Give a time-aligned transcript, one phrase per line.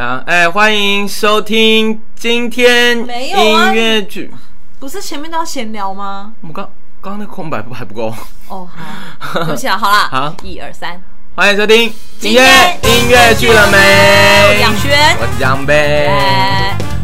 [0.00, 4.32] 啊，哎，欢迎收听今天音乐剧。
[4.78, 6.32] 不是前面都要闲聊吗？
[6.40, 6.64] 我们刚
[7.02, 8.06] 刚刚那个空白不还不够？
[8.48, 8.66] 哦，
[9.18, 10.98] 好， 对不起啊，好啦，好，一二三，
[11.34, 13.76] 欢迎收听今天音乐剧了没？
[14.48, 16.08] 我是杨轩，我是杨贝。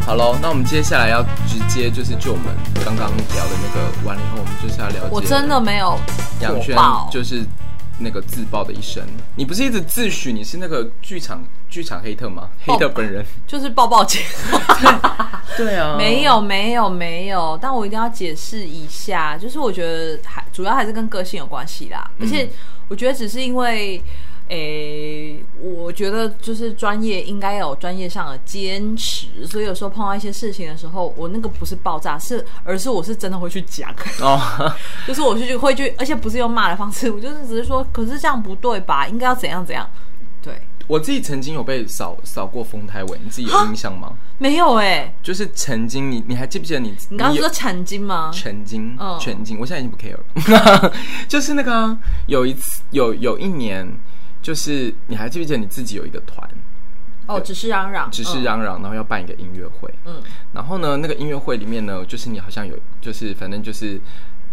[0.06, 2.46] 好喽，那我们接下来要直接就是就我们
[2.82, 5.08] 刚刚聊的那个完了以后，我们就是要了解。
[5.10, 6.00] 我真的没有
[6.40, 6.74] 杨轩
[7.12, 7.44] 就是。
[7.98, 9.02] 那个自爆的一生，
[9.34, 12.50] 你不是一直自诩你是那个剧场剧场黑特吗？
[12.66, 14.20] 哦、黑特本人就是爆爆姐。
[15.56, 22.48] 对啊，没有没有没有，但我一定要解释一下，就是我觉得还主要还是跟个性有关系啦，而且
[22.88, 24.02] 我觉得只是因为。
[24.48, 25.15] 诶、欸，
[25.86, 33.88] 我觉得就是专业应该有专业上的坚持，所以有时候碰到一些事情的时候，我那个不是爆炸，是而是我是真的会去讲
[34.20, 34.36] 哦，
[35.06, 39.06] 就是我去会去，而且不是用骂的方式，我就是只是说，可是这样不对吧？
[39.06, 39.88] 应该要怎样怎样？
[40.42, 44.12] 对，我自己曾经有被扫扫过风台尾，你自己有印象吗？
[44.38, 46.92] 没有哎、欸，就是曾经你你还记不记得你？
[47.10, 48.32] 你刚刚说曾经吗？
[48.34, 50.92] 曾经，嗯，曾经，我现在已经不 care 了，
[51.28, 53.88] 就是那个、啊、有一次有有一年。
[54.46, 56.48] 就是你还记不记得你自己有一个团？
[57.26, 59.92] 哦，只是嚷嚷，只是嚷嚷，然后要办一个音乐会。
[60.04, 63.96] 嗯，然后呢，那个音乐会里面呢，就是你好像有，就是反正就是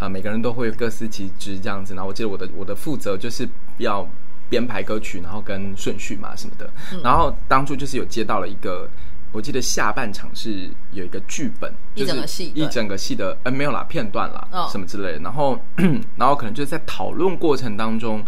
[0.00, 1.94] 呃，每个人都会各司其职这样子。
[1.94, 4.04] 然后我记得我的我的负责就是要
[4.48, 6.68] 编排歌曲，然后跟顺序嘛什么的。
[6.92, 8.90] 嗯、然后当初就是有接到了一个，
[9.30, 15.18] 我记得下半场是有一个剧本，一整个戏，一整个戏的，呃，没有啦，片段啦，哦、什么之类的。
[15.20, 15.56] 然后，
[16.18, 18.20] 然后可能就是在讨论过程当中。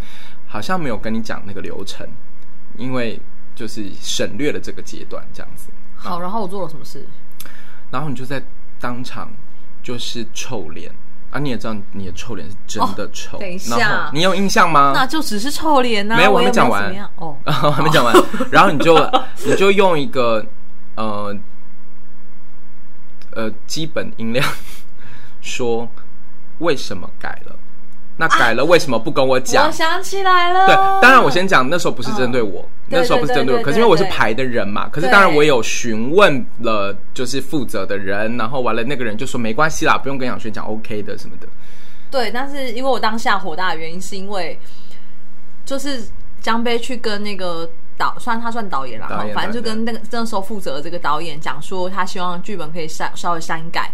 [0.56, 2.08] 好像没有跟你讲那个流程，
[2.78, 3.20] 因为
[3.54, 5.68] 就是省略了这个阶段，这样子。
[5.94, 7.06] 好，然后我做了什么事？
[7.90, 8.42] 然后你就在
[8.80, 9.30] 当场
[9.82, 10.90] 就是臭脸
[11.30, 11.38] 啊！
[11.38, 13.36] 你也知道你的臭脸是真的臭。
[13.36, 14.92] 哦、等一下，你有印象吗？
[14.94, 16.16] 那就只是臭脸呐、啊。
[16.16, 17.10] 没有，我 还没讲完。
[17.16, 18.14] 哦，还没讲完。
[18.50, 18.96] 然后你就
[19.44, 20.42] 你就用一个
[20.94, 21.38] 呃
[23.32, 24.42] 呃基本音量
[25.42, 25.86] 说
[26.60, 27.58] 为什么改了。
[28.18, 29.66] 那改了为什么不跟我讲？
[29.66, 30.66] 我想起来了。
[30.66, 34.88] 对，当然我先讲，那时候不是针对我，那时候不是针对我，可是因为我是排的人嘛。
[34.88, 41.46] 可是当然我有询问了，就是负责的人，然后完了那个人就说没关系啦，不用跟杨轩讲，OK 的什么的。
[42.10, 44.58] 对，但是因为我当下火大的原因是因为，
[45.66, 46.02] 就是
[46.40, 47.68] 江杯去跟那个
[47.98, 53.92] 导，算他算导演啦，反正就跟那个那时候负责的这个导演讲说，他希望剧本可以删稍微删改。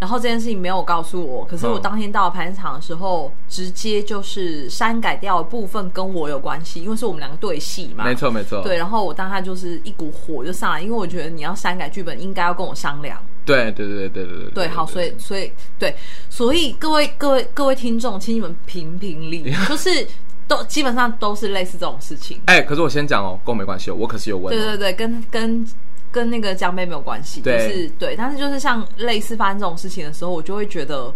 [0.00, 8.04] 然后这件事情没有告诉我，可是我当天到了排练场的时候，嗯、直接就是删改掉的部分跟我有关系，因为是我们两个对戏嘛。
[8.04, 8.62] 没错，没错。
[8.62, 13.16] 对，然后我当下就是一股火就上来，因为我觉得你要删改剧本，应该要跟我商量。
[13.44, 14.50] 对，对，对，对，对，对，对。
[14.50, 15.94] 对，好，所以，所以，对，
[16.28, 20.06] 所以各位，各位，各位听众，请你们评评理， 就是
[20.48, 22.40] 都基本上都是类似这种事情。
[22.46, 24.54] 哎，可是我先讲哦，跟我没关系哦，我可是有问。
[24.54, 25.66] 对对对，跟跟。
[26.14, 31.12] 跟那个江杯没有关系，对就是对，但是就是像类似发生这种事情的时候，我就会觉得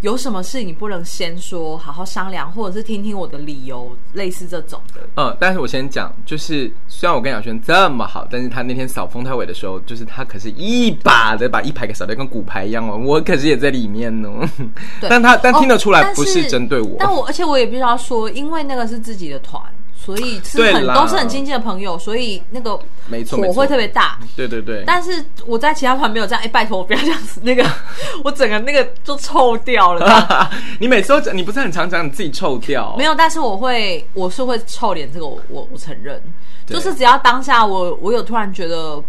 [0.00, 5.00] 有什么事你不能先说，好好商量，或者是听听我的理由，类似这种的。
[5.16, 14.48] 嗯，但是我先讲，就是虽然我跟杨轩这么好，但是他那天扫风太尾的时候，就是他可是一把的把一排给扫掉，跟骨牌一样哦，我可是也在里面哦。
[15.00, 19.62] 但他但听得出来不是针对我，哦、但，但我而且我也必须要说，因为那个是自己的团。
[20.04, 22.76] 所以是很都是很亲近的朋友，所以那个
[23.06, 24.18] 没错火会特别大。
[24.34, 24.82] 对对对。
[24.84, 27.64] 但是我在其他团没有这样，哎、欸，拜托我不要这样子，那个
[28.24, 30.50] 我整个那个就臭掉了。
[30.80, 32.96] 你每次都讲，你不是很常讲你自己臭掉？
[32.98, 36.20] 没有，但是我会，我是会臭脸，这个我我我承认。
[36.66, 39.00] 就是只要当下我我有突然觉得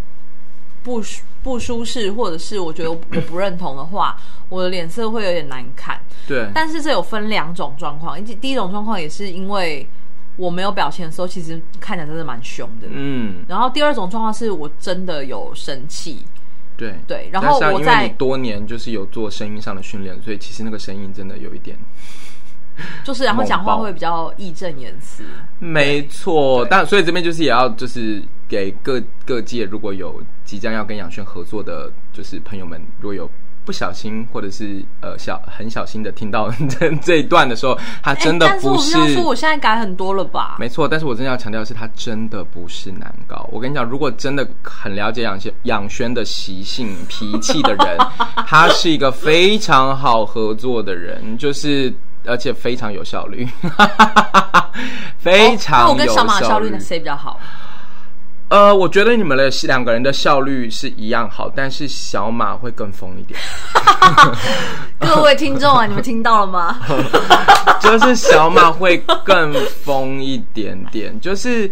[0.84, 1.02] 不
[1.42, 2.96] 不舒适，或者是我觉得我
[3.28, 4.16] 不认同的话，
[4.48, 5.98] 我的脸色会有点难看。
[6.28, 6.46] 对。
[6.54, 9.84] 但是这有分两种状况，第一种状况也是因为。
[10.36, 12.88] 我没有表情的时候，其实看起来真的蛮凶的。
[12.90, 16.24] 嗯，然后第二种状况是我真的有生气。
[16.76, 21.78] 对对，然后我在多年就是有做声音上的训练，所以其实那个声音真的有一点，
[23.04, 25.24] 就是然后讲话会比较义正言辞。
[25.60, 33.30] 没错，但所以这边就是也要就是给各各界如果有即将要跟杨轩合作的，就是朋友们如果有。
[33.64, 38.92] 不小心，或者是呃小很小心的听到 这这一段的时候，他真的不是。
[38.92, 40.56] 欸、但是我说我现在改很多了吧？
[40.58, 43.48] 没错，但是我真的要强调的是，他真的不是难搞。
[43.50, 47.98] 我跟你讲，如果真的很了解杨轩杨轩的习性脾气的人，
[48.46, 51.92] 他是一个非常好合作的人，就是
[52.26, 53.46] 而且非常有效率，
[55.18, 55.88] 非常有效率。
[55.88, 57.40] 哦、那我跟小马效率呢，谁比较好？
[58.48, 63.38] 呃，我觉得你们的两个人的效率是一样好，但是小马会更疯一点。
[65.00, 66.78] 各位听众啊，你们听到了吗？
[67.80, 69.52] 就是小马会更
[69.82, 71.66] 疯一点点，就是，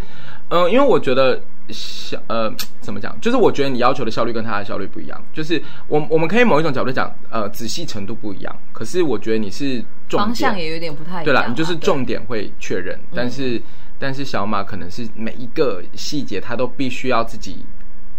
[0.48, 3.16] 嗯、呃，因为我觉得小呃怎么讲？
[3.20, 5.22] 就是我觉得你要求的效率跟他的效率不一样。
[5.32, 8.56] 就是我我们可以某一种角度讲，呃，仔细程度不一样。
[8.72, 9.78] 可是我觉得你是
[10.08, 11.24] 重点方向也有点不太一样。
[11.24, 13.62] 对啦，你就是重点会确认，但是、嗯、
[14.02, 17.64] 但是小马可能是每一个细节他都必须要自己。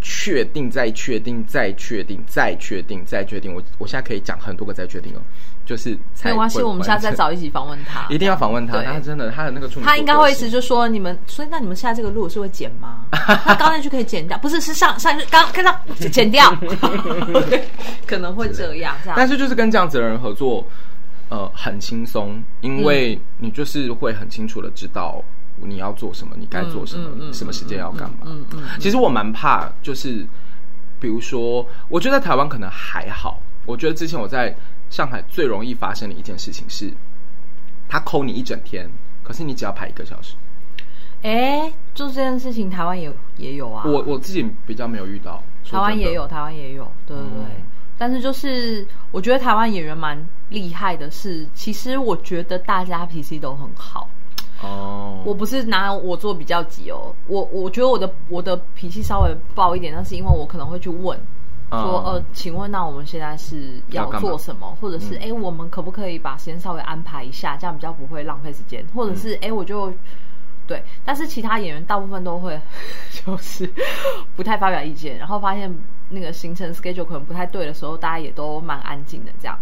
[0.06, 3.54] 确定，再确定，再确定，再确定，再确定。
[3.54, 5.22] 我我现在可以讲很多个再确定哦，
[5.66, 8.84] 就是没关系，我们下次再找一起访问他，一定要访问他。
[8.84, 13.06] 他真的，他的那个处女，他应该会一直就说你们，所以那你们现在这个路是会剪吗？
[13.16, 15.74] 他刚才就可以剪掉，不是是上上刚看到
[16.12, 16.54] 剪掉，
[18.06, 19.16] 可能会这样这样。
[19.16, 20.68] 但是就是跟这样子的人合作，
[21.30, 25.24] 呃，很轻松，因为你就是会很清楚的知道。
[25.58, 26.36] 你要做什么？
[26.38, 27.10] 你该做什么？
[27.10, 28.18] 嗯嗯嗯、什么时间要干嘛？
[28.26, 30.26] 嗯嗯，嗯，其实我蛮怕，就是
[31.00, 33.40] 比如说，我觉得在台湾可能还好。
[33.66, 34.54] 我觉得之前我在
[34.90, 36.92] 上海最容易发生的一件事情是，
[37.88, 38.90] 他抠你一整天，
[39.24, 40.36] 可是你只要排一个小时。
[41.22, 43.84] 哎，做这件事情，台湾也也有啊。
[43.86, 47.56] 我我自己比较没有遇到，台湾也有，台湾也有，对对对。
[47.58, 47.64] 嗯、
[47.98, 54.10] 但是就是我觉得台湾演员蛮厉害的是，其实我觉得大家脾气都很好。
[54.64, 61.20] 哦，我不是拿我做比较级哦，我我觉得我的我的脾气稍微暴一点，那是因为我可能会去问，
[61.70, 69.92] 说呃，请问那我们现在是要做什么，或者是哎，我们可不可以把时间稍微安排一下，这样比较不会浪费时间，或者是哎，我就
[70.66, 72.58] 对，但是其他演员大部分都会
[73.26, 73.70] 就是
[74.36, 75.70] 不太发表意见，然后发现
[76.10, 79.60] 那个行程 schedule 可能不太对的时候，大家也都蛮安静的这样，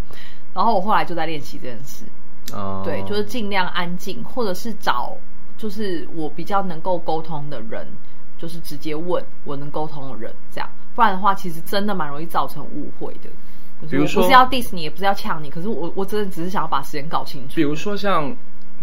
[0.54, 2.06] 然后我后来就在练习这件事。
[2.54, 5.16] 哦，对，就是尽量安静，或者是找
[5.58, 7.88] 就是我比较能够沟通的人，
[8.38, 13.30] 就是直接问我能沟通的人，这样，不然的话，其实真的蛮容易造成误会的。
[13.90, 17.56] 比如说，不是要 diss 你，也不是要呛你，可是我我真的只是想要把时间搞清楚。
[17.56, 18.36] 比如说像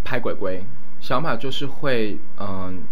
[0.02, 0.64] 拍鬼鬼，
[1.00, 2.82] 小马就是会嗯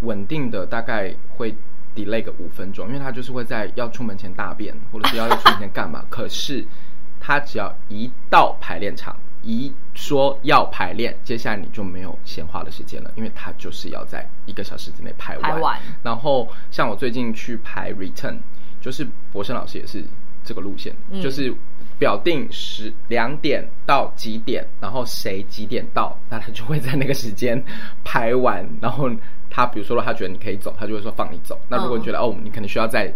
[0.00, 1.54] 稳定的大概会
[1.94, 6.04] delay 个五分钟，因为他就是会在要出门前大便，或者是要要出门前干嘛。
[6.10, 6.66] 可是
[7.20, 9.14] 他只要一到排练场。
[9.42, 15.50] 一说要排练，接下来你就没有闲话的时间了，因为他就是要在一个小时之内排完。
[15.50, 15.80] 排完。
[16.02, 18.38] 然后像我最近去排 Return，
[18.80, 20.04] 就是博生老师也是
[20.44, 21.54] 这个路线，嗯、就是
[21.98, 27.62] 表定十两点到几点，然后谁几点到，那他就会在那个时间
[28.04, 28.66] 排完。
[28.80, 29.10] 然后
[29.50, 31.60] 他比如说他觉得你可以走，他就会说放你走。
[31.68, 33.12] 那如果你觉得、嗯、哦，你可能需要再。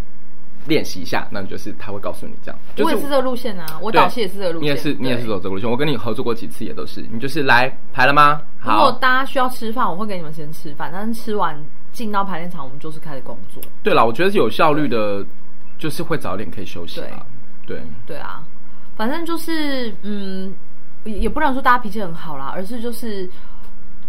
[0.67, 2.61] 练习一下，那你就是他会告诉你这样。
[2.79, 4.63] 我也是这个路线啊，我导戏也是这个路线。
[4.63, 5.71] 你也是，你也是走这个路线。
[5.71, 8.41] 我跟你合作过几次，也都是你就是来排了吗？
[8.59, 8.75] 好。
[8.75, 11.57] 如果大家需要吃饭，我会给你们先吃饭，但是吃完
[11.93, 13.63] 进到排练场，我们就是开始工作。
[13.83, 15.25] 对了，我觉得有效率的，
[15.79, 17.25] 就是会早点可以休息啊。
[17.67, 18.43] 对对啊，
[18.97, 20.55] 反正就是嗯，
[21.05, 23.29] 也不能说大家脾气很好啦，而是就是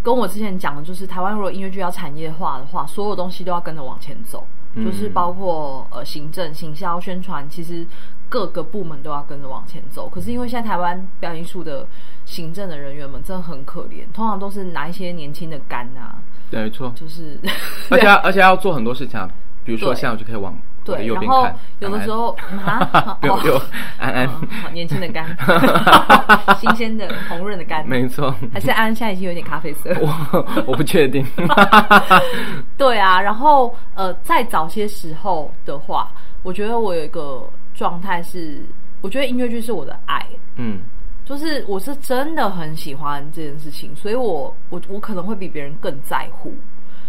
[0.03, 4.45] 跟我之前讲的，就是台湾如果音乐剧要产业化的话，所有东西都要跟着往前走。
[4.83, 7.85] 就是包括呃行政、行销、宣传，其实
[8.29, 10.07] 各个部门都要跟着往前走。
[10.09, 11.85] 可是因为现在台湾表演艺术的
[12.25, 16.15] 行政的人员们真的很可怜，通常都是拿一些年轻的干啊，
[16.49, 17.39] 对，没错，就是，
[17.89, 19.29] 而且 而且要做很多事情啊，
[19.63, 20.57] 比如说现在我就可以往。
[20.95, 21.47] 对，然后
[21.79, 22.35] 有的时候
[22.65, 23.61] 啊， 有有
[23.99, 24.29] 安安，
[24.73, 25.25] 年轻的肝，
[26.59, 31.25] 新鲜的红润的肝，没错，还是安安现在已经有点咖啡色，我我不确定。
[32.77, 36.09] 对啊，然后呃，在早些时候的话，
[36.43, 38.61] 我觉得我有一个状态是，
[39.01, 40.25] 我觉得音乐剧是我的爱，
[40.55, 40.79] 嗯，
[41.25, 46.53] 就是我是真的很喜欢这件事情，所以我我我可能会比别人更在乎。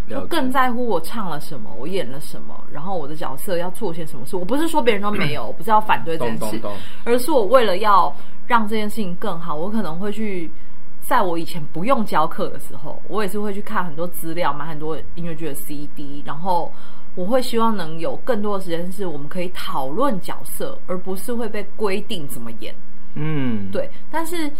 [0.08, 4.36] 就更在乎我唱了什么，我演了什么，然后我的角色要做些什么事。
[4.36, 6.60] 我不是说别人都没有，我不是要反对这件事，
[7.04, 8.14] 而是我为了要
[8.46, 10.50] 让这件事情更好，我可能会去，
[11.00, 16.72] 在我以前不用教课的时候，我也是会去看很多资料，买很多音乐剧的 CD，然后
[17.14, 22.74] 我会希望能有更多的时间是我们可以讨论角色，而不是会被规定怎么演。
[23.14, 24.50] 嗯，对，但是。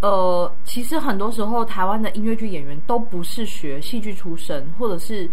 [0.00, 5.28] 呃，其实很多时候，台湾的音乐剧演员都不是学戏剧出身，或者是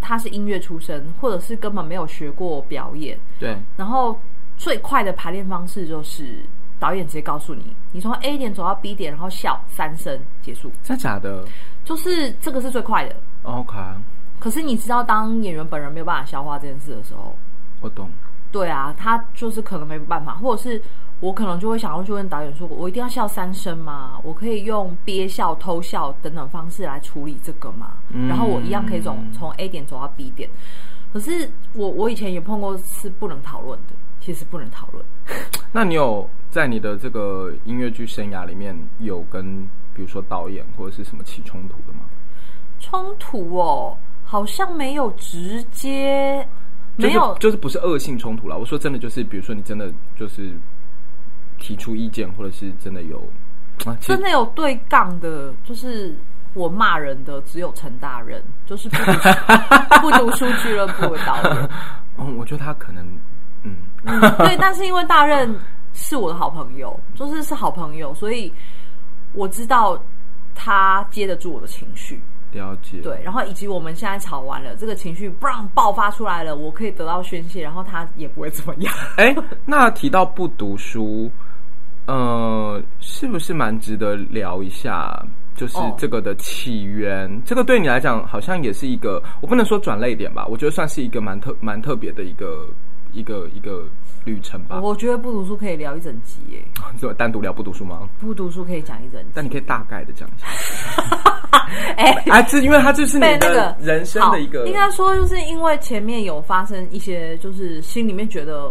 [0.00, 3.18] 他是音乐出身，或者是根本没有学过表演。
[3.38, 3.56] 对。
[3.76, 4.18] 然后
[4.56, 6.42] 最快的排练方式就是
[6.78, 10.72] 导演直接告诉你，你从 A 点走到 B 点，然后笑三声结束。
[10.82, 11.44] 真的假的？
[11.84, 13.16] 就是这个是最快的。
[13.42, 13.76] OK。
[14.40, 17.36] 可是你知道，当演员本人没有办法消化这件事的时候，
[17.82, 18.08] 我懂。
[18.50, 20.80] 对啊，他就是可能没办法，或者是。
[21.20, 24.20] 我可能就会想要去问导演说：“我一定要笑三声吗？
[24.22, 27.94] 我可以用憋笑、偷笑等等方式来处理这个吗？
[28.10, 30.48] 嗯、然后我一样可以从从 A 点走到 B 点。
[31.12, 35.02] 可是我我以前也碰过是不能讨论的，其实不能讨论。
[35.72, 39.62] 那你有在你的这个音乐剧生涯里面有跟
[39.94, 42.00] 比如说导演或者是什么起冲突的吗？
[42.78, 46.46] 冲突哦，好像没有直接，
[46.96, 48.58] 没有，就是、就是不是恶性冲突了。
[48.58, 50.54] 我说真的，就是比如说你真的就是
[51.66, 53.18] 提出意见，或者是真的有
[53.84, 56.16] 啊，真的有对杠的，就是
[56.54, 59.12] 我骂人的只有陈大人，就是不读
[60.00, 61.68] 不读书俱乐部的导演。
[62.18, 63.04] 嗯， 我觉得他可能，
[63.64, 65.52] 嗯，嗯，对，但是因为大任
[65.92, 68.52] 是我的好朋友，就是是好朋友，所以
[69.32, 70.00] 我知道
[70.54, 72.22] 他接得住我的情绪。
[72.52, 78.94] 了解，对，然后以及我们现在吵完了，这个情绪不让爆发出来了，我可以得到宣泄，然后他也不会怎么样。
[79.16, 79.34] 哎，
[79.66, 81.30] 那提到不读书，
[82.06, 85.24] 呃，是不是蛮值得聊一下？
[85.56, 92.68] 就是这个的起源，哦、这个对你来讲好像也是一个，我不能说转泪点吧，我觉得算是一个蛮特蛮特别的一个
[93.10, 93.84] 一个一个
[94.26, 94.78] 旅程吧。
[94.82, 96.62] 我觉得不读书可以聊一整集耶，
[97.00, 98.06] 怎么单独聊不读书吗？
[98.20, 100.46] 不读书可以讲一整集，但你可以大概的讲一下。
[101.96, 108.70] 哎，啊，这因为它就是你的人生的一个，应该说就是因为前面有发生一些，就是心里面觉得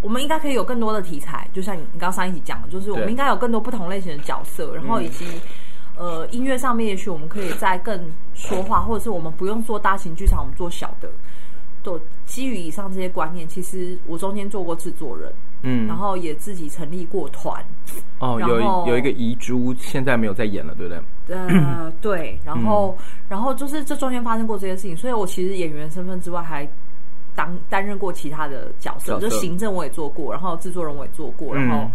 [0.00, 5.26] 我们应该可以有更多的题材，就像你你刚刚上一集讲的，就是我们应该有更多不同类型的角色，然后以及
[5.96, 8.00] 呃音乐上面，也许我们可以再更
[8.34, 11.10] 说话，或者是我们不用做大型剧场，我们做小的。
[11.82, 15.32] 都基于以上这些观念，其实我中间做过制作人。
[15.62, 17.62] 嗯，然后也自己成立过团，
[18.18, 21.36] 哦，有有一个遗珠，现在没有在演了，对不对？
[21.36, 26.66] 呃，对，然后、嗯、然后就是这中间发生过这些事情，所以我其实演员身份之外，还
[27.34, 31.90] 当担任过其他的角色，角色就行政我也做过，然后制作人我也做过，然后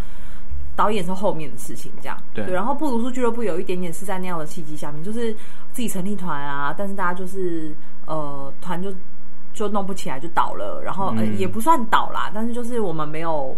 [0.75, 2.53] 导演是后面的事情，这样对，对。
[2.53, 5.33] 然后不读书俱乐部有一点点是在那样的契机下面，就是
[5.71, 7.75] 自己成立团啊，但是大家就是
[8.05, 8.93] 呃团就。
[9.53, 13.55] 就弄不起来就倒了，然后、嗯呃、也不算倒啦，但是就是我们没有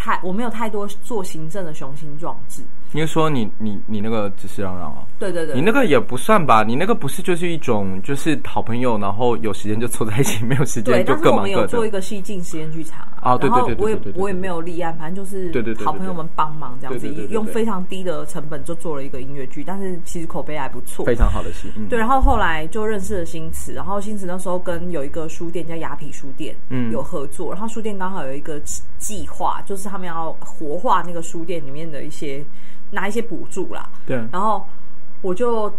[0.00, 2.62] 太我没有太多做行政的雄心壮志。
[2.92, 5.04] 你是说你你你那个只是嚷嚷啊？
[5.18, 6.64] 对对对，你那个也不算吧？
[6.64, 11.22] 你那个不是就是一种就是好朋友，然后有时间就凑在一起，没有时间就各忙各的。
[11.22, 21.70] 对，但是我们有做一个戏进实验剧场啊，对对对，我也我也没有立案，反正就是对对好朋友们帮忙这样子，用非常低的成本就做了一个音乐剧，但是其实口碑还不错，非常好的戏。
[21.76, 28.60] 嗯、对，然后后来就认识了新词，然后新词那时候跟有一个书店叫雅痞书店，嗯，有合作，然后书店刚好有一个
[28.98, 32.44] 计划，就是他们要活化那个书店里面的一些。
[32.92, 34.16] 拿一些补助啦，对。
[34.32, 34.66] 然后
[35.22, 35.72] 我就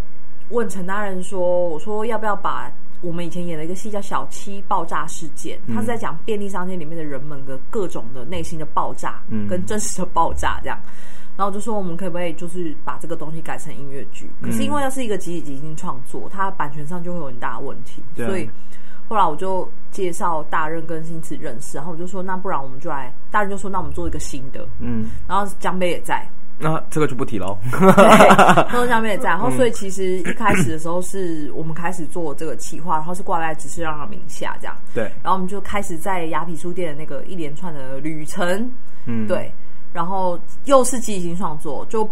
[0.48, 10.78] 问陈大人说：“我说要不要把我们以前演的一个戏叫《小七爆炸事件》，他是在讲便利商店里面的人们的各种的内心的爆炸，嗯，跟真实的爆炸这样。
[11.36, 14.30] 然后我就说我们可不可以就是把这个东西改成音乐剧？
[14.40, 18.48] 可是因为要是一个集体即兴创作，它版权上就会有很大的问题，所以
[19.06, 26.26] 后来我就介绍大任跟新词认识，然后我就说那不然我们就来，大任就说那我们做一个新的，嗯，然后江北也在。”
[26.58, 27.58] 那这个就不提了。
[27.72, 34.76] 对， 后下面也在，然后所以其实一开始的时候是我们开始做这个企划，然后是挂在只是让他名下这样。
[34.94, 38.70] 对，然后我们就开始在雅痞书店的那个一连串的旅程。
[39.06, 39.52] 嗯，对，
[39.92, 42.08] 然后又是即兴创作，就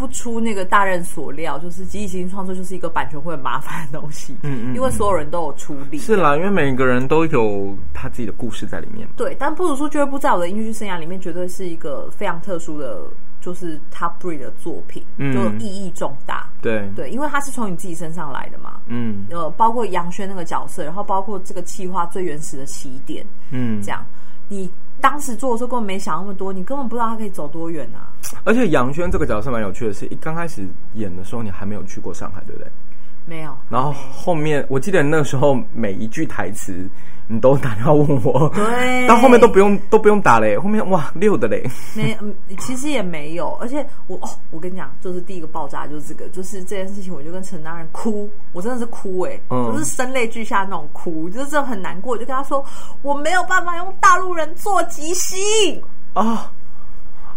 [0.00, 4.34] 不出那个大人所料，就是即兴创作就是一个版权会很麻烦的东西。
[4.42, 5.98] 嗯，嗯嗯，因为所有人都有出力。
[5.98, 9.06] 是啦，因为每个人都有他自己的故事在里面。
[9.14, 13.02] 对，但不读书俱乐部在我的音乐剧生涯里面绝对是一个非常特殊的。
[13.42, 16.46] 就是 top three 的作品，嗯、就意义重大。
[16.60, 18.82] 对对，因为它是从你自己身上来的嘛。
[18.84, 23.24] 嗯，呃，包括杨轩那个角色，然后包括这个企划最原始的起点。
[23.50, 24.04] 嗯，这样，
[24.46, 28.12] 你当时做的时候根本没想那么多，你根本不知道他可以走多远啊。
[28.44, 32.70] 而且杨轩这个角色蛮有趣的是，一刚开始演的时候，你还没有去过上海，对不对？
[33.26, 33.56] 没有。
[33.68, 36.88] 然后后面，我记得那时候每一句台词。
[37.32, 42.18] 你都打电话问我，对，到后面都不用都不用打嘞，后面哇六的嘞，没，
[42.58, 52.64] 其实也没有，而且我哦，我跟你讲，就是第一个爆炸就是这个，就是这件事情，我就跟陈大人哭，我真的是哭哎，嗯、就是声泪俱下那种哭，就是真的很难过，我就跟他说
[53.02, 55.80] 我没有办法用大陆人做即兴。
[56.14, 56.50] 啊，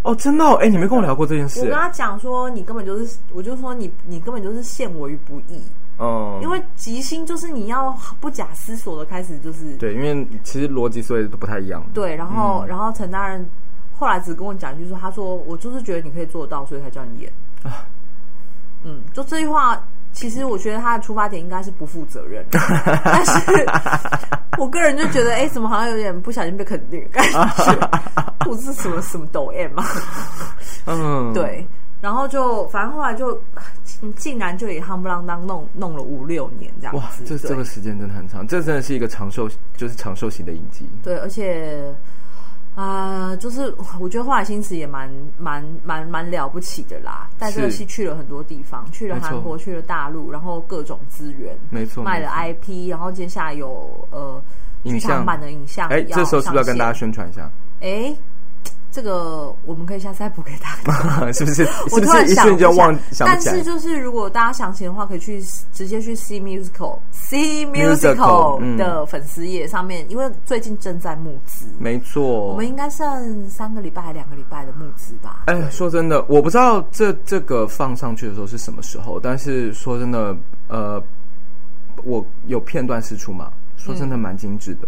[0.01, 5.61] 哦，真的，哎，你没跟我聊过这件事，我跟他讲说你根本就是，我就说你你根本就是陷我于不义。
[5.97, 11.83] 哦，因为即兴就是你要不假思索的开始，就是对，因为其实逻辑所以都不太一样。
[11.93, 13.47] 对，然后、嗯、然后陈大人
[13.97, 17.31] 后来只跟我讲一句说，他说我就是觉得你可以做到，所以才叫你演
[17.63, 17.85] 啊。
[18.83, 19.81] 嗯，就这句话，
[20.11, 23.65] 其实我觉得他的出发点应该是不负责任， 但是
[24.57, 27.89] 我个人就觉得，哎，怎么好像有点不小心被肯定，感觉
[28.43, 29.85] 不是什么什么抖 M 嘛？
[30.85, 31.65] 嗯，对。
[32.03, 33.41] 然后就反正后来就
[34.17, 36.99] 竟然就也夯不啷当弄弄了五六年这样子。
[36.99, 40.85] 哇，这这个时间真的很长，这真的是一个长寿，就是长寿型的影集。
[41.01, 41.95] 对，而且
[42.75, 54.41] 啊、呃，就是我觉得华海星驰也蛮蛮蛮蛮了不起的啦，带这个戏去了很多地方，去了韩国，去了大陆，然后各种资源，没错，卖了 IP，然后接下来有呃
[54.83, 57.49] 剧场版的影像，哎，这时候是不是要跟大家宣传一下？
[57.79, 58.13] 哎。
[58.93, 61.67] 这个我们可以下次再补给大家， 是不是？
[61.91, 62.55] 我突然想
[63.25, 65.41] 但是就是如果大家想起的话，可以去
[65.73, 75.45] 直接去 see musical see Musical 的粉丝页上面，因为最近正在募资，没错，我们应该剩三个礼拜还两个礼拜的募资吧？
[75.47, 81.03] 哎，说真的，我不知道这这个放上去的时候是什么时候，但是说真的，呃，
[82.03, 83.51] 我有片段试出嘛？
[83.75, 84.87] 说真的，蛮精致的。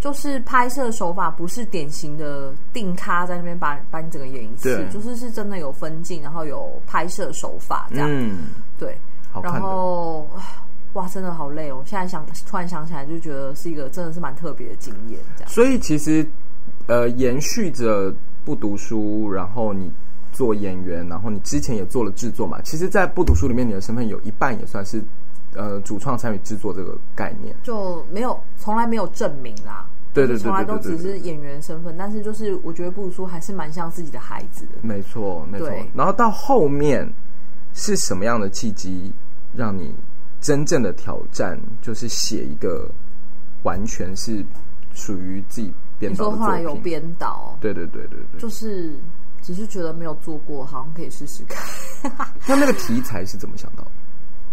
[0.00, 8.08] 就是拍摄手法不是典型的定咖在那边把把你整个演一次，就是是真的有分镜，然后有拍摄手法这样。
[8.10, 8.96] 嗯，对，
[9.42, 10.26] 然后
[10.92, 11.82] 哇，真的好累哦！
[11.84, 15.18] 现在想突然想起来，就觉得是一个真的是蛮特别的经验。
[15.36, 16.26] 这样，所以其实
[16.86, 18.14] 呃，延续着
[18.44, 19.92] 不读书，然后你
[20.32, 22.60] 做演员，然后你之前也做了制作嘛。
[22.62, 25.02] 其实，在不读书里面，你的身份有一半也算是。
[25.54, 29.86] 呃，主创参与制作这个概念就没有，从来没有证明啦。
[30.14, 31.96] 对对对，从来都只是演员身份。
[31.98, 34.72] 但是就是我觉得不读书还是蛮像自己的孩子的。
[34.82, 35.70] 没错，没错。
[35.94, 37.08] 然后到后面
[37.74, 39.12] 是什么样的契机
[39.54, 39.94] 让你
[40.40, 42.88] 真正的挑战，就是写一个
[43.62, 44.44] 完全是
[44.92, 46.34] 属于自己编导的作品？
[46.34, 47.56] 你说后来有编导？
[47.60, 48.94] 对对对对对，就是
[49.42, 51.62] 只是觉得没有做过，好像可以试试看。
[52.46, 53.90] 那那个题材是怎么想到的？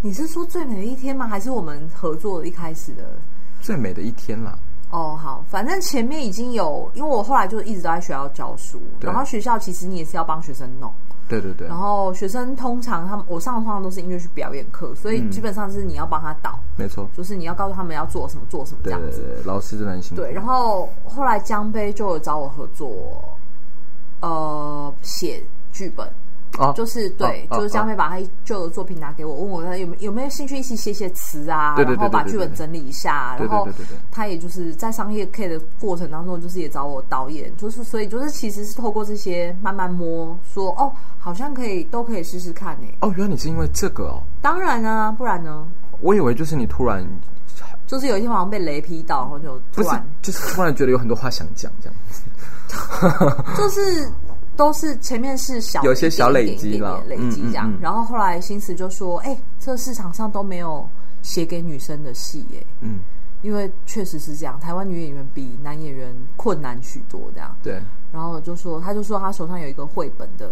[0.01, 1.27] 你是说最美的一天吗？
[1.27, 3.17] 还是我们合作的一开始的
[3.61, 4.57] 最美的一天啦？
[4.91, 10.89] 哦，好，反正前面已经有，因为我后来就一直都在学校教书，对然后学校其实你也是要帮学生弄，
[11.27, 11.67] 对对对。
[11.67, 19.19] 然后学生通常他们我上的通常都是音乐剧表演课，所以基本上是你要帮他导，没错、嗯，就是你要告诉他们要做什么做什么这样子。
[19.19, 20.21] 对对对，老师真的很辛苦。
[20.21, 22.89] 对，然后后来江杯就有找我合作，
[24.21, 26.07] 呃，写剧本。
[26.57, 33.67] 哦，就是对，就是江杯把他旧的作品拿给我，问我他有没有没有兴趣一起写写词啊，然后把剧本整理一下，然后
[34.11, 42.87] 他也就是在商业 K 的过程当中，就是也找我导演，就是所以就是其实是透过这些慢慢摸，说哦，好像可以都可以试试看呢。
[43.01, 44.23] 哦，原来你是因为这个哦？
[44.41, 45.65] 当然啊，不然呢？
[46.01, 47.05] 我以为就是你突然，
[47.87, 52.23] 就是有一天晚上被雷劈到，然后就突然就是突然觉得有很多话想讲这样子，
[53.57, 54.09] 就是。
[54.55, 60.87] 都是前面是小有些小累积了，累积这样，嗯嗯嗯、然后后来新词就说：“哎、欸，这市场上都没有
[61.21, 62.99] 写给女生的戏耶。”嗯，
[63.41, 67.55] 因为确实是这样，台湾女演员比男演员困难许多，这样。
[67.61, 67.81] 对。
[68.11, 70.51] 然后就说，他就说他手上有一个绘本的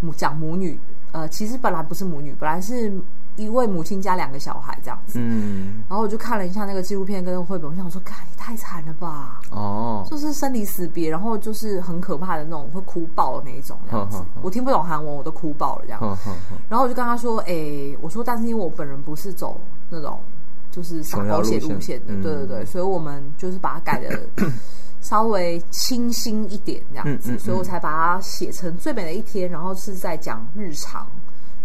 [0.00, 0.78] 母讲母女，
[1.12, 2.92] 呃，其实本来不是母女，本来是。
[3.36, 16.18] 一位母亲加两个小孩这样子，嗯，然后我就看了一下那个纪录片跟绘本，我想说，看你太惨了吧，哦，就是生离死别，然后就是很可怕的那种会哭爆的那一种这样子，我听不懂韩文，我都哭爆了这样，
[16.68, 20.20] 然后我就跟他说，哎、欸，我说，但是因为我本人不是走那种
[20.70, 24.20] 就是撒狗血路线的，对对对，所以我们就是把它改的
[25.00, 31.06] 稍微清新一点这样子，所以我才把它写成最美的一天，然后是在讲日常。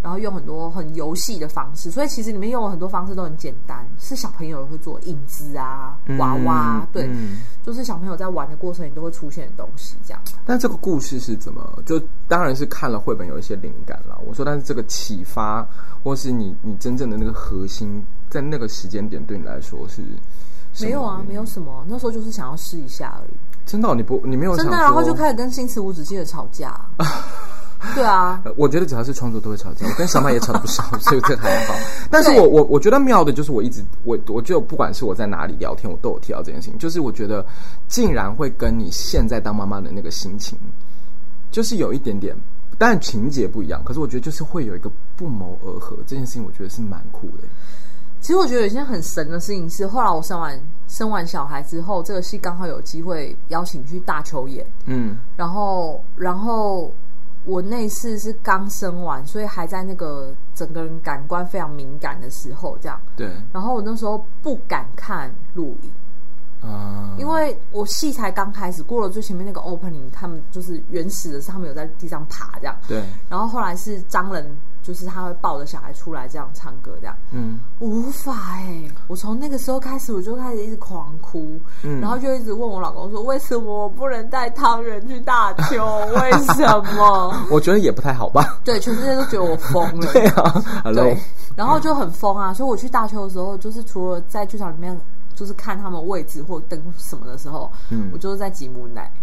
[0.01, 10.21] 然后用很多很游戏的方式，所以其实里面用了很多方式都很简单，是小朋友会做影子啊、娃娃，嗯、对，嗯、就是小朋友在玩的过程里都会出现的东西，这样。
[10.45, 11.81] 但这个故事是怎么？
[11.86, 14.17] 就当然是看了绘本有一些灵感了。
[14.25, 15.67] 我说，但是这个启发，
[16.03, 20.01] 或是你你真正的那个核心，在那个时间点对你来说是？
[20.79, 23.31] 没有啊，没有什么，那时候就是想要试一下而已。
[23.65, 26.79] 真的、哦，你不，你没有真的，然后就开始跟星驰无止境的吵架。
[27.94, 31.76] 对啊， 我觉得只要是创作都会吵架，我跟小马也吵得不少， 所以这还好。
[32.10, 37.46] 但是我我我觉得妙的就是我一直我我就不管是我在哪里聊天，我都有提到这件事情，就是我觉得
[37.88, 40.58] 竟然会跟你现在当妈妈的那个心情，
[41.52, 42.36] 就是有一点点，
[42.80, 47.44] 但情节不一样，可是我觉得就是会有一个不谋而合，这件事情我觉得是蛮酷的。
[48.20, 56.92] 其实我觉得有一件很神的事情是，后来我生完生完小孩之后，这个戏刚好有机会邀请去大邱演，嗯，然后然后。
[57.47, 62.99] 我那次是刚生完，所以还在那个整个人感官非常敏感的时候，这样。
[63.15, 63.31] 对。
[63.53, 72.77] 然后我那时候不敢看录影，啊，因为我戏才刚开始，过了最前面那个 opening，他们就是原始的是他们有在地上爬这样。
[72.88, 73.01] 对。
[73.29, 74.45] 然后后来是张人。
[74.88, 78.91] 就是他会抱着小孩出来这样唱歌，这样，嗯，无法哎、欸！
[79.08, 85.86] 我从那个时候开始，我就开始一直狂哭，嗯，然后就一直问我老公说：“为什么我不能带汤圆去大邱？
[86.15, 88.62] 为什么？”我觉得也不太好吧。
[88.63, 90.08] 对，全世界都觉得我疯了。
[90.13, 91.04] 对啊，Hello。
[91.04, 91.17] 对，
[91.58, 92.54] 然后就很疯啊！
[92.54, 94.97] 所以我去大邱的时候，就是除了在剧场里面
[95.36, 99.12] 就是看他们位置或灯什么的时候，嗯，我就是在挤母奶。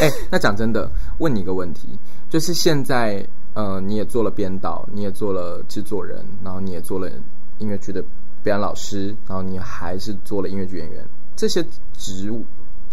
[0.00, 7.10] 哎、欸，那讲真的，问你一个问题，就是现在呃，你也做了编导，你也做了制作人，然后你也做了
[7.58, 8.02] 音乐剧的
[8.42, 11.62] 表演老师，然后你还是做了音乐剧演员，这些
[11.98, 12.44] 职务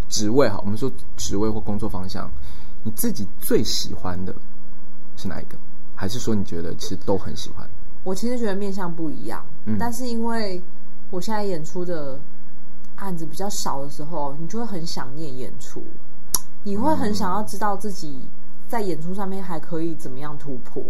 [0.09, 2.29] 职位哈，我们说职位或工作方向，
[2.83, 4.35] 你自己最喜欢的
[5.15, 5.57] 是哪一个？
[5.95, 7.67] 还是说你觉得其实都很喜欢？
[8.03, 10.61] 我其实觉得面向不一样，嗯，但是因为
[11.09, 12.19] 我现在演出的
[12.95, 15.83] 案子比较少的时候，你就会很想念演出，
[16.63, 18.19] 你会很想要知道自己
[18.69, 20.81] 在演出上面还可以怎么样突破，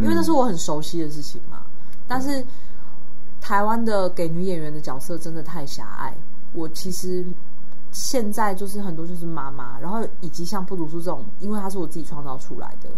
[0.00, 1.62] 因为那是我很熟悉的事情嘛。
[2.08, 2.44] 但是
[3.40, 6.12] 台湾的给女演员的角色真的太狭隘，
[6.52, 7.24] 我其实
[7.92, 12.88] 现在就是很多就是妈妈，然后以及像不读书这种，因为它是我自己创造出来的。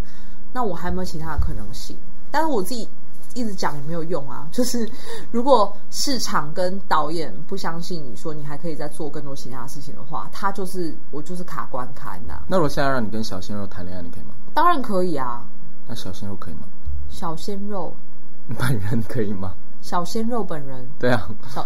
[0.53, 1.97] 那我还有没有其他的可能性？
[2.31, 2.89] 但是我自己
[3.37, 4.49] 一直讲也没有用啊。
[4.51, 4.89] 就是
[5.31, 12.37] 如果市场跟导演不相信你说你还可以再做更多其他的事情的话，他就是我就是卡关卡那。
[12.49, 14.31] 那我现在让你跟小鲜肉谈恋爱，你可以吗？
[14.55, 15.45] 当然可以啊。
[15.87, 16.63] 那小鲜肉可以吗？
[17.11, 17.95] 小鲜肉
[18.59, 19.53] 本人可以吗？
[19.83, 21.29] 小鲜肉本人对啊。
[21.55, 21.65] 小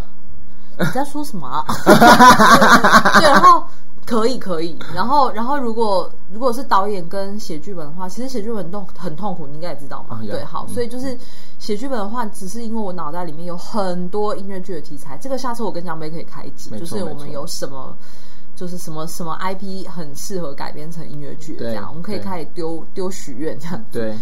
[0.78, 1.64] 你在说什么啊？
[3.20, 3.64] 对，然后。
[4.10, 10.18] 可以可以，然后然后如果如果是导演跟写剧本的话，其实写剧本都很痛苦，你应该也知道嘛。
[10.18, 10.28] Oh.
[10.28, 11.16] 对，好，所以就是
[11.60, 17.96] 写剧本的话，只是因为我脑袋里面有很多音乐剧的题材，这个下次我跟江杯可以开一集，就是我们有什么，
[18.56, 23.84] 就是什么什么 IP 很适合改编成音乐剧这样，我们可以开始丢丢许愿这样。
[23.92, 24.12] 对，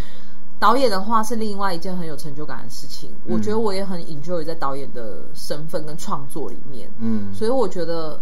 [0.59, 8.21] 导演的话是另外一件很有成就感的事情，嗯、我觉得我也很 enjoy 在导演的身份跟创作里面，嗯，所以我觉得。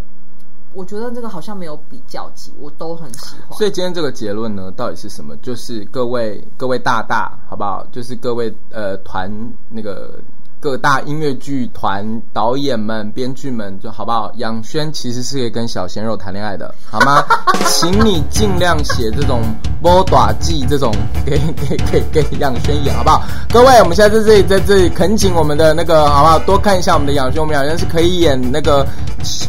[0.73, 3.57] 我觉得这个好像没有比较级，我都很喜欢。
[3.57, 5.37] 所以今天这个结论呢，到底是什么？
[5.39, 7.87] 就是各位各位大大，好不好？
[7.93, 9.31] 就是各位呃团
[9.69, 10.21] 那个。
[10.59, 14.33] 各大音乐剧团导演们、编剧们，就好不好？
[14.37, 17.23] 仰瑄其实是可以跟小鲜肉谈恋爱的，好吗？
[17.69, 19.43] 请你尽量写这种
[19.87, 20.93] 摸短记这种
[21.25, 21.77] 给给
[22.11, 23.23] 给给仰瑄演，好不好？
[23.53, 26.39] 各位，我们现在在这里，在这里恳请我们的那个，好不好？
[26.41, 28.85] 多看一下我们的养轩，我们养轩是可以演那个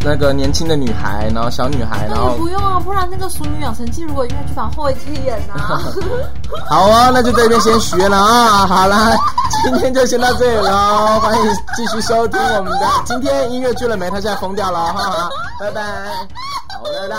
[0.05, 5.81] 那个年轻的女孩，然后小女孩，然后不用啊，不然那个《熟女养成记》如果音乐剧版后也可以演啊。
[6.69, 8.67] 好啊，那就这边先许愿了啊。
[8.67, 9.17] 好啦，
[9.63, 10.71] 今天就先到这里了。
[10.71, 11.43] 好，欢迎
[11.75, 14.07] 继续收听我们的今天音乐剧了没？
[14.11, 15.81] 他现在疯掉了，哈，拜拜，
[16.77, 17.17] 好的啦。